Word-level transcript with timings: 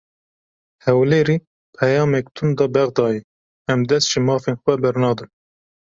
Hewlêrê 0.83 1.35
peyamek 1.77 2.25
tund 2.35 2.55
da 2.59 2.65
Bexdayê: 2.73 3.21
Em 3.71 3.79
dest 3.89 4.07
ji 4.11 4.19
mafên 4.27 4.55
xwe 4.61 4.73
bernadin. 4.83 5.29